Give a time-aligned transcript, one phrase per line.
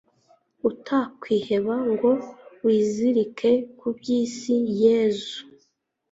[0.69, 2.09] utakwiheba, ngo
[2.63, 4.55] wizirike ku by'isi.
[4.83, 5.37] yezu